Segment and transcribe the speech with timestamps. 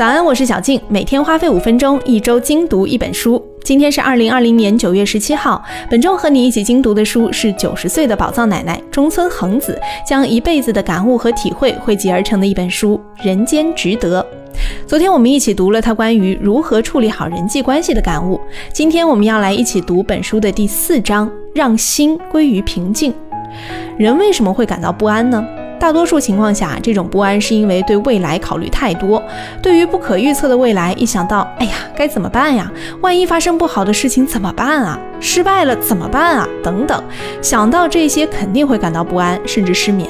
[0.00, 3.44] 早安，我是小静，每天花费五分钟，一周精读一本书。
[3.62, 14.22] 今天是二零二零年九月十七号，本周和你一起精读的书是九十岁的宝藏奶奶中村恒子将一辈子的感悟和体会汇集而成的一本书《人间值得》。
[14.86, 18.40] 昨天我们一起读了他关于如何处理好人际关系的感悟，
[18.72, 23.12] 今天我们要来一起读本书的第四章，让心归于平静。
[23.98, 25.46] 人为什么会感到不安呢？
[25.80, 29.20] 大多数情况下，这种不安是因为对未来考虑太多。
[29.62, 32.70] 对于不可预测的未来，一想到“哎呀，该怎么办呀？
[33.00, 35.00] 万一发生不好的事情怎么办啊？
[35.20, 36.46] 失败了怎么办啊？
[36.62, 37.02] 等等，
[37.40, 40.06] 想到这些肯定会感到不安，甚至失眠。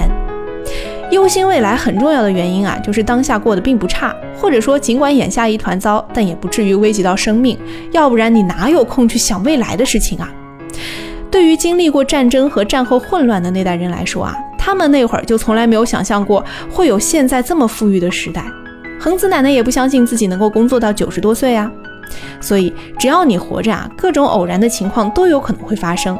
[1.12, 7.56] 忧心未来很重要的原因啊，就是当下过得并不差，或者说尽管眼下一团糟，但也不至于危及到生命。
[7.92, 10.28] 要不然你哪有空去想未来的事情啊？
[11.30, 14.34] 对于经历过战争和战后混乱的那代人来说啊。
[14.62, 18.44] 他们那会儿就从来没有想象过会有现在这么富裕的时代，
[19.00, 21.72] 恒子奶奶也不相信自己能够工作到九十多岁啊。
[22.40, 26.18] 所以只要你活着啊，各种偶然的情况都有可能会发生。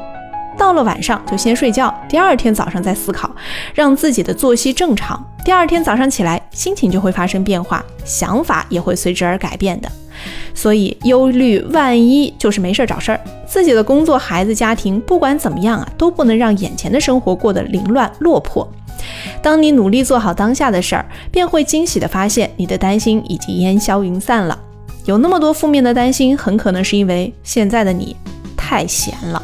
[0.57, 3.31] 到了晚上就先睡觉，第二天早上再思考，
[3.75, 5.23] 让自己的作息正常。
[5.45, 9.91] 第二天早上起来，心情就会发生变化，想法也会随之而改变的。
[10.55, 18.71] 所以忧虑万一就是没事找事儿，自己的工作、孩子、家庭，不管怎么样啊，都不能让眼前的生活过得凌乱落魄。
[19.41, 24.59] 当你努力做好当下的事儿，便会惊喜地发现你的担心已经烟消云散了。
[25.07, 28.15] 有那么多负面的担心，很可能是因为现在的你
[28.55, 29.43] 太闲了。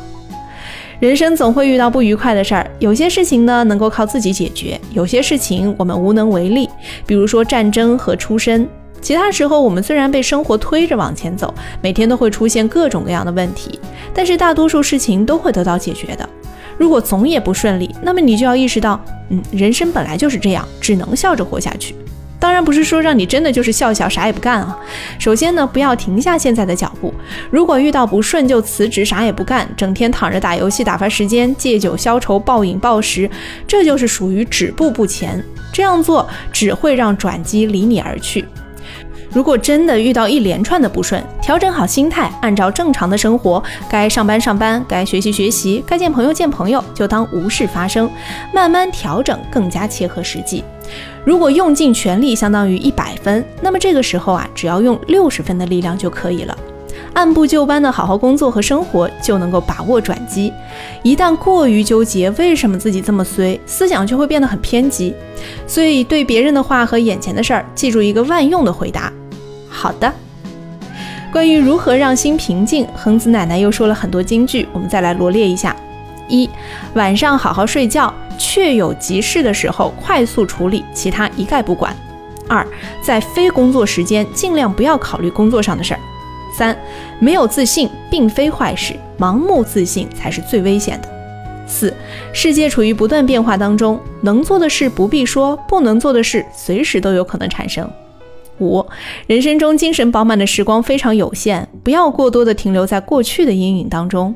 [0.98, 6.68] 人生总会遇到不愉快的事儿，有些事情呢能够靠自己解决，有些事情我们无能为力，
[7.06, 8.66] 比如说战争和出身。
[9.02, 11.52] 其他时候，我们虽然被生活推着往前走，
[11.82, 13.78] 每天都会出现各种各样的问题，
[14.14, 16.26] 但是大多数事情都会得到解决的。
[16.78, 21.94] 如果总也不顺利，那么你就要意识到，嗯，人生本来就是这样，只能笑着活下去。
[22.38, 24.78] 当然不是说让你真的就是笑笑啥也不干啊。
[25.18, 27.12] 首先呢，不要停下现在的脚步。
[27.50, 33.28] 如果遇到不顺就辞职啥也不干，整天躺着打游戏打发时间，借酒消愁，暴饮暴食，
[33.66, 35.42] 这就是属于止步不前。
[35.72, 38.44] 这样做只会让转机离你而去。
[39.36, 48.10] 如果真的遇到一连串的不顺，调整好心态，按照正常的生活，该上班上班，该学习学习，该见朋友见朋友，就当无事发生，
[48.50, 50.64] 慢慢调整，更加切合实际。
[51.22, 56.56] 如果用尽全力相当于一百分，那么这个时候啊，只要用六十分的力量就可以了，
[57.12, 60.50] 按部就班的好好工作和生活，就能够把握转机。
[61.02, 65.14] 一旦过于纠结为什么自己这么衰，思想就会变得很偏激。
[65.66, 69.12] 所以对别人的话和眼前的事儿，记住一个万用的回答。
[69.76, 70.10] 好的，
[71.30, 75.76] 关于如何让心平静，恒子奶奶又说了很多金句，我们再来罗列一下：
[76.28, 76.48] 一、
[76.94, 81.92] 晚上好好睡觉，确有急事的时候快速处理，其他一概不管；
[82.48, 82.66] 二、
[83.02, 86.00] 在非工作时间尽量不要考虑工作上的事儿；
[86.56, 86.74] 三、
[87.18, 91.08] 没有自信并非坏事，盲目自信才是最危险的；
[91.68, 91.94] 四、
[92.32, 97.86] 世界处于不断变化当中，能做的事不必说，不能做的事随时都有可能产生。
[98.58, 98.84] 五，
[99.26, 104.34] 人生中精神饱满的时光非常有限，不要过多的停留在过去的阴影当中。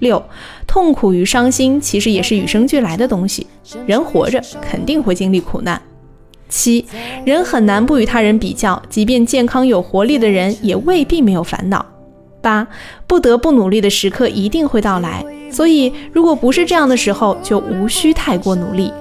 [0.00, 0.22] 六，
[0.66, 3.46] 痛苦与伤心其实也是与生俱来的东西，
[3.86, 5.80] 人活着肯定会经历苦难。
[6.48, 6.84] 七，
[7.24, 11.84] 人很难不与他人比较，即便健康有活力的人也未必没有烦恼。
[12.42, 12.66] 八，
[13.06, 18.92] 不得不努力的时刻一定会到来，所以如果不是这样的时候，就无需太过努力。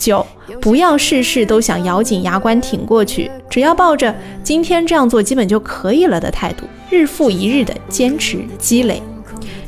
[0.00, 0.26] 九，
[0.62, 4.12] 不要事事都想咬紧牙关挺过去，只要抱着
[4.42, 9.02] 今天这样做基本就可以了的态度，日复一日的坚持积累。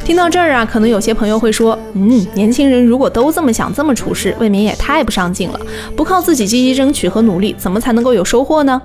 [0.02, 5.60] 听到这儿啊，可能有些朋友会说，嗯，年轻人如果都这么想，这么处事，未免也太不上进了。
[5.94, 8.80] 不靠自己积极争取和努力，怎么才能够有收获呢？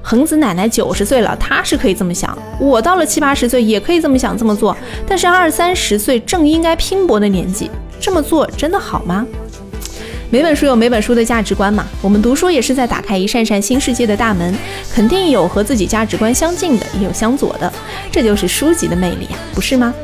[0.00, 4.74] 恒子奶奶九十岁了，她是可以这么想，我到了七八十岁也可以这么想这么做，
[5.06, 7.68] 但是二三十岁正应该拼搏的年纪，
[8.00, 9.26] 这么做真的好吗？
[10.28, 14.52] 每本书有每本书的价值观嘛，我们读书也是在打开一扇扇新世界的大门，
[14.92, 17.72] 肯定有和自己价值观相近的，也有相左的，
[18.10, 19.94] 这就是书籍的魅力啊，不是吗？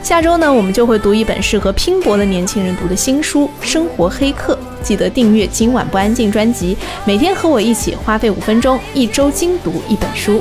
[0.00, 4.54] 下周呢，我们就会读一本适合拼搏的年轻人读的新书《生活黑客》，
[4.86, 10.40] 记得订阅今晚不安静专辑，每天和我一起花费五分钟，一周精读一本书。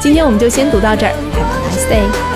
[0.00, 2.35] 今天我们就先读到这儿，Have a nice day。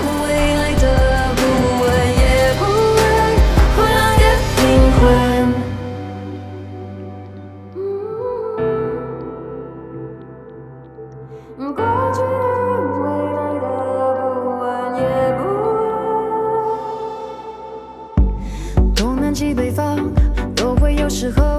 [19.60, 20.10] 对方
[20.56, 21.49] 都会有时候